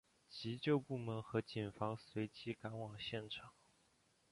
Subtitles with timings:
[0.31, 3.51] 急救部门和警方随即赶往现场。